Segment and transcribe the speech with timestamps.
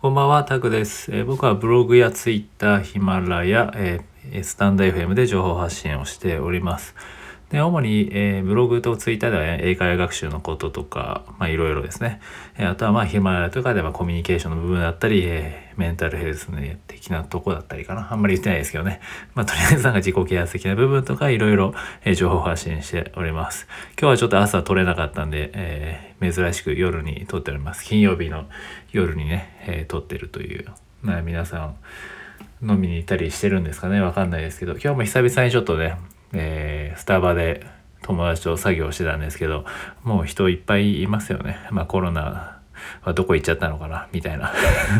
[0.00, 1.10] こんばんは、タクです。
[1.10, 6.94] えー僕はブログやツイッター、ヒマラヤ、えースタンド FM で情報発信をしております。
[7.50, 12.20] で、主に、えーブログとツイッターでは、英会話学習のこととか、まあいろいろですね。
[12.58, 16.58] えーあとはまあヒマラヤとかではコミュニケーションの部分だったり、えーメンタルヘルスの
[16.88, 18.12] 的なとこだったりかな。
[18.12, 19.00] あんまり言ってないですけどね。
[19.34, 21.72] まあとりあえずなんか自己啓発的な部分とかいろいろ、
[22.04, 23.66] え情報発信しております。
[23.98, 27.84] 今日はちょっと朝撮れなかったんで、えー珍しく夜に撮っております。
[27.84, 28.46] 金曜日の
[28.90, 30.66] 夜にね、えー撮ってるという。
[31.00, 31.76] まあ皆さん
[32.60, 35.96] 飲みに行ったりしてるんですかねわかんないですけど、今日も久々にちょっとね、
[36.32, 37.66] えースタバで
[38.02, 39.64] 友達と作業してたんですけど、
[40.02, 41.58] もう人いっぱいいますよね。
[41.70, 42.60] まあコロナ
[43.02, 44.52] はどこ行っちゃったのかなみたいな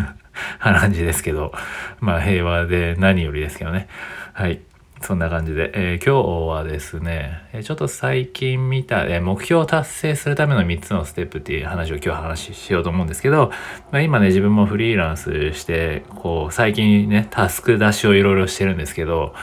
[0.61, 1.53] 感じですけど、
[2.01, 3.89] まあ平和で何よりですけどね。
[4.33, 4.61] はい。
[5.01, 13.53] そんな感じで、えー今日はですね、えちょっと最近見た、え目標を達成するための3つのステップっていう話を今日話しようと思うんですけど、
[13.93, 19.35] まあ、今ね、自分もフリーランスして、こう、最近ね、タスク出しをいろいろしてるんですけど、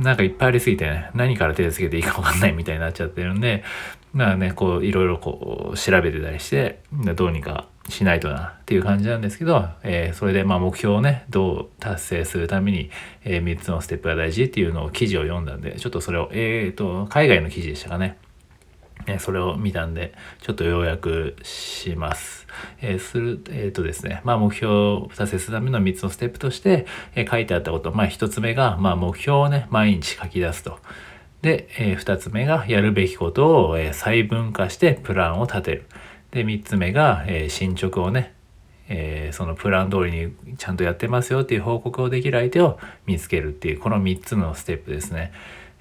[0.00, 3.62] なんかいっぱいありすぎてね、何から手つけていいかわかんないみたいになっちゃってるんで、
[4.12, 6.80] まあね、こう、いろいろこう、調べてたりして、
[7.14, 12.90] どうにかしないとなっていう感じなんですけど、えーそれでまあ目標をね、どう達成するために、
[13.24, 18.16] え3つのステップが大事っていうのを記事を読んだんで、ちょっとそれを、えーと、海外の記事でしたかね。
[19.06, 22.46] えそれを見たんで、ちょっと要約します。
[22.80, 30.78] えーする、えっ、とですね、まあ目標を達成するための3つのステップとして、えー書いてあったこと、まあ1つ目が、まあ目標をね、毎日書き出すと。
[31.42, 35.86] で、え2つ目がやるべきことを、え細分化してプランを立てる。
[36.30, 38.34] で、3つ目が、え進捗をね、
[38.90, 45.32] えそのプラン通りにちゃんとやってますよっていう報告をできる相手を見つけるっていうこの3つのステップですね、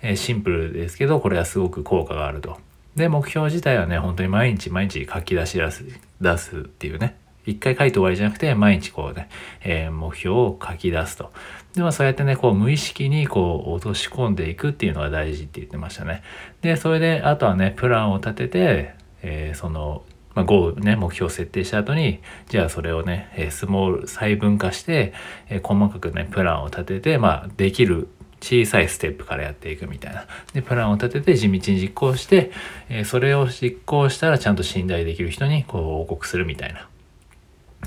[0.01, 2.57] えシンプルですけどこれはすごく効果があると
[2.99, 5.85] で目標自体はね本当に毎日毎日書き出し出す
[6.19, 7.15] 出すっていうね。
[7.45, 9.29] 一回書いて終わりじゃなくて毎日こうね、
[9.63, 11.31] えー目標を書き出すと。
[11.73, 16.23] でまあそうやってねこう無意識にこう落とし込んでいくっていうのが大事って言ってましたね。
[16.61, 20.03] でそれであとはねプランを立てて、えーその
[20.35, 25.13] まあ、ゴね、目標を設定した後に、じゃあそれをね、えースモール、細分化して、
[25.47, 28.09] えー細かくね、プランを立てて、まあ、できる
[28.41, 30.25] 小さいステップからやっていくみたいな。
[30.53, 32.51] で、プランを立てて地道に実行して、
[32.89, 36.87] えそれを実行したらちゃんと信頼できる人にこう報告するみたいな。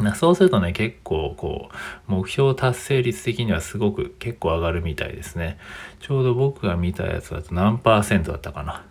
[0.00, 1.74] なそうするとね、結構こう、
[2.10, 5.58] 目標達成率的にはすごく結構上がるみたいですね。
[6.00, 8.84] ちょうど僕が見たやつだと何パーセントだったかな。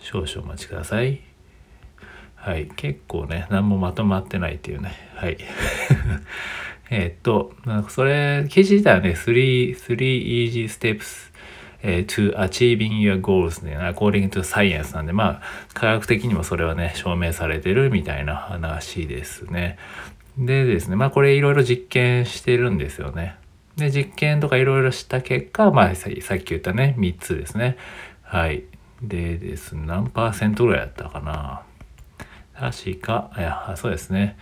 [0.00, 1.22] 少々お待ちください。
[2.34, 2.70] はい。
[2.76, 4.92] 結構ね、何もまとまってないっていうね。
[5.14, 5.38] はい。
[6.90, 7.52] えっと、
[7.88, 11.28] それ、記事自体はね、3、3 easy steps
[11.82, 15.42] to achieving your goals ね、according to science なんで、まあ、
[15.74, 19.78] 科学的にもそれはね、証明されてるみたいな話ですね。
[20.38, 23.36] でですね、まあこれいろいろ実験してるんですよね。
[23.76, 27.76] で、実験とかいろいろした結果、まあさっき言ったね、3つですね。
[28.22, 28.64] はい。
[29.02, 31.62] でですね、何パーセントぐらいだったかな。
[32.54, 34.36] 確か、いや、そうですね。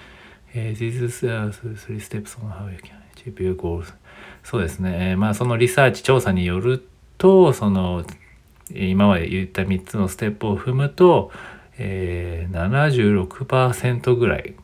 [0.58, 3.92] えー This is uh, three steps on how you can achieve your goals.
[4.42, 5.10] そうですね。
[5.10, 8.04] えーまあ、そのリサーチ調査によると、その、
[8.74, 11.30] 今まで言った3つのステップを踏むと、
[11.78, 14.54] えー、76%ぐらい、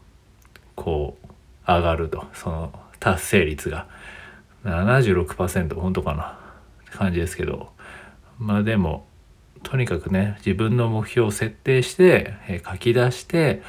[0.75, 1.27] こう、
[1.67, 2.25] 上がると。
[2.33, 3.87] その、達成率が。
[4.65, 6.39] 76%、本当かな
[6.89, 7.71] って感じですけど。
[8.39, 9.07] まあでも、
[9.63, 13.63] とにかくね自分の目標を設定して、えー書き出して、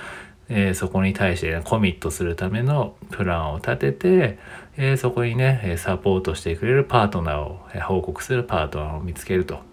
[0.49, 4.37] えーそこに対して、ね、コミットするためのプランを立てて、
[4.77, 9.72] えーそこにねサポートしてくれるパートナーを、報告するパートナーを見つけると。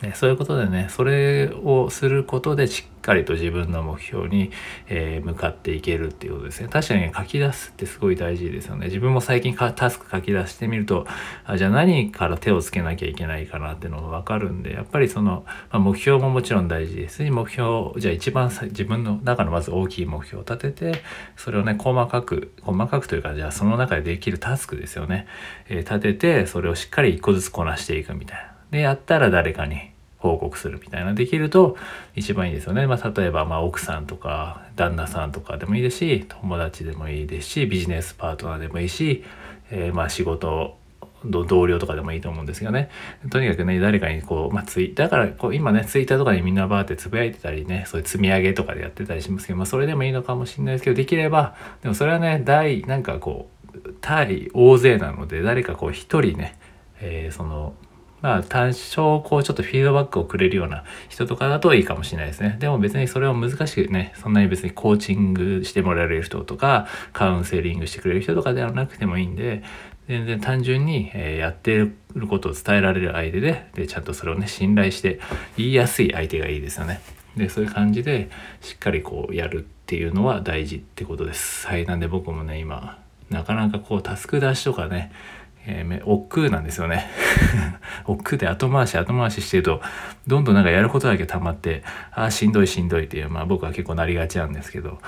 [0.00, 4.50] ねそういうことでねそれをすることでしっかりと自分の目標に、
[4.88, 6.68] えー向かっていけるっていうことですね。
[6.68, 8.86] 確かに書き出すってすごい大事ですよね。
[8.86, 11.06] 自分も最近タスク書き出してみると
[11.44, 21.02] あじゃあ何から手をつけなきゃいけないかなっていうのが分かるんでやっぱりその、まあ、目標ももちろん大事ですし目標じゃあ一番自分の中のまず大きい目標を立てて
[21.36, 25.26] それをね細かく細かくというかじゃあその中でできるタスクですよね、
[25.68, 28.51] えー立ててそれをしっかり一個ずつこなしていくみたいな。
[28.72, 31.76] でやったら誰かに報告するみたいなできると
[32.16, 32.86] 一番いいですよね。
[32.86, 39.24] まあ、例えばま奥さんとか旦那さんとかでもいいですし友達でもいいですしビジネスパートナーでもいいし、
[39.70, 40.76] えーま仕事
[41.24, 42.90] 同僚とかでもいいと思うんですけどね
[43.30, 56.58] とにかくね誰かにこう、まあ、ツイだからこう今ねツイッターとかにみんなバーってつぶやいてたりねそういう積み上げとかでやってたりしますけど、まあ、それでもいいのかもしれないですけどできればでもそれはね大なんかこう対大勢なので誰かこう一人ね、
[57.00, 57.74] えーその
[58.22, 62.56] まあ多少こうちょっとフィードバックをくれるような人とかだといいかもしれないですね。
[62.58, 69.62] でも別にそれを難しくね、そんなに別にコーチングしてもらえる人とか、カウンセリングしてくれる人とかではなくてもいいんで、
[70.08, 71.96] 全然単純に、えやってる
[72.28, 75.20] ことを伝えられる相手で、で、ちゃんとそれをね、信頼して
[75.56, 77.00] 言いやすい相手がいいですよね。
[77.36, 78.28] で、そういう感じで
[78.60, 81.66] しっかりこうやるっていうのは大事ってことです。
[81.66, 81.86] はい。
[81.86, 82.98] なんで僕もね、今、
[83.30, 85.12] なかなかこうタスク出しとかね、
[85.66, 87.08] えー、億劫なんですよね。
[88.06, 89.80] 億劫で後回し後回ししてると、
[90.26, 91.82] どんどんなんかやることだけ溜まって、
[92.12, 95.00] ああ、しんどいしんどいっていう、まあ僕は結構なりがちなんですけど、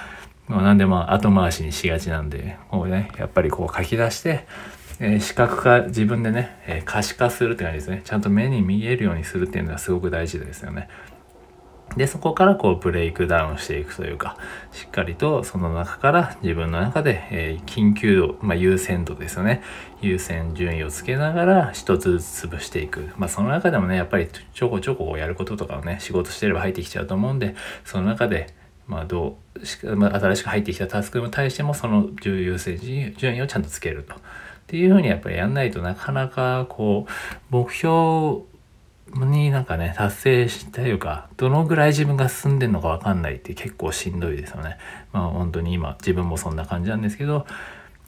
[0.47, 4.47] まあ、何でも後回しにしがちなんで、もうね、やっぱりこう書き出して、
[5.01, 8.03] えー、視覚化、自分でね、えー、可視化するって感じですね。
[8.05, 10.89] ちゃんと目に見えるようにするっていうのはすごく大事ですよね。
[11.97, 14.37] で、そこからこうブレイクダウンしていくというか、
[14.73, 19.63] しっかりとその中から自分の中で、えー、緊急度、まあ、優先度ですよね。
[20.01, 23.11] 優先順位をつけながら一つずつ潰していく。
[23.17, 27.55] まあその中でもね、やっぱりちょこちょこやることとかをね、仕事してれば入ってきちゃうと思うんで、
[27.85, 28.55] その中で、
[28.87, 29.39] まあど
[29.85, 32.79] う、まあ、新しく入ってきたタスクに対してもその優先
[33.17, 34.15] 順位をちゃんとつけると。
[34.15, 34.19] っ
[34.67, 37.11] ていうふうにやっぱりやんないとなかなかこう、
[37.51, 38.43] 目標
[39.15, 44.79] になんかね、達成したいうか、どのぐらい自分が進んでるのかわかんないって結構しんどいですよね。
[45.13, 47.47] まあ本当に今自分もそんな感じなんですけど、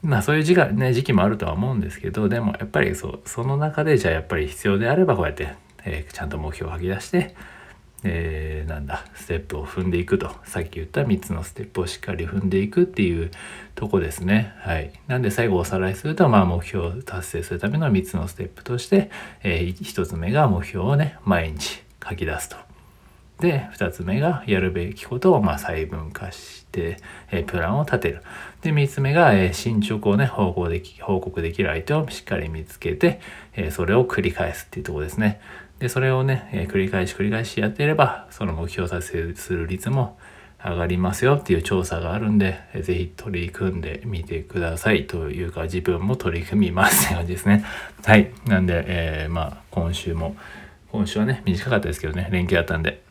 [0.02, 5.54] まあそういう時がね、時期もあるとは思うんですけど、でもやっぱりそう、その中でじゃあやっぱり必要であればこうやって、
[5.84, 7.34] えー、ちゃんと目標を吐き出して、
[8.04, 10.30] えー、なんだステップを踏んでいくと。
[10.44, 13.30] さっき言った3つのステップをしっかり踏んでいくっていう
[13.74, 14.54] とこですね。
[14.58, 14.92] はい。
[15.06, 19.10] なんで最後おさらいするとまあ目標を達成するための3つのステップとして、
[19.42, 22.56] えー、1つ目が目標をね毎日書き出すと。
[23.40, 26.96] で2つ目がやるべきことをまあ細分化して、
[27.30, 28.22] えー、プランを立てる。
[28.62, 33.20] で3つ目が、えー、進捗をね報告でき報告できる相手をしっかり見つけて、
[33.54, 35.40] えー、それを繰り返すっていうとこですね。
[35.78, 40.18] で、それをね、えー、繰り返し繰り返しやっていれば、その目標達成する率も
[40.64, 47.64] 上がりますよっていう調査があるんで、えー、ぜひ取り組んでみてくださいというか、自分も取り組みますって感じですね。
[48.04, 48.30] はい。
[48.46, 50.36] なんで、えー、まあ、今週も、
[50.90, 53.02] 今週はね、短かったですけどね、連休だったんで、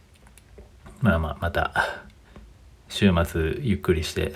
[1.01, 2.06] まあまあ、また、
[2.89, 4.33] 週末ゆっくりして、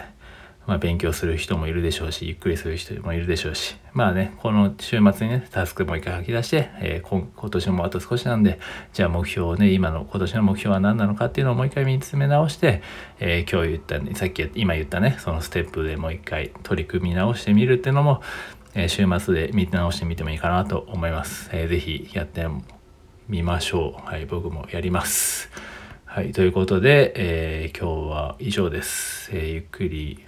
[0.70, 8.60] まあ、勉強する人もいるでしょうし、ゆっくりする人もいるでしょうし、まあね、この週末にね、タスクもう一回吐き出して、えー、今年もあと少しなんで、
[8.94, 12.84] じゃあ目標をね、今の、今年の目標は何なのかっていうのをもう一回見つめ直して、
[13.20, 18.22] えー、今日言ったね、さっき、今言ったね、そのステップでもう一回取り組み直してみるっていうのも、
[18.76, 21.50] えー、週末で見直してみてもいいかなと思います。
[21.52, 22.46] えー、ぜひやって
[23.28, 24.08] みましょう。
[24.08, 25.50] はい、僕もやります。
[26.06, 29.32] はい、ということで、えー、今日は以上です。
[29.34, 30.26] えー、ゆっくり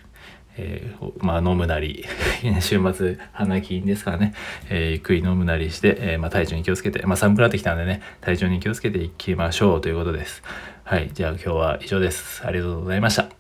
[0.57, 2.05] えー、まあ飲むなり
[2.61, 4.33] 週末花金ですからね、
[4.69, 10.43] えー、ゆっくり飲むなりして、えー、まあ体調に気をつけて、まあ寒くなってきたんでね、体調に気をつけていきましょうということです。
[10.83, 12.45] はい、じゃあ今日は以上です。
[12.45, 13.30] ありがとうございました。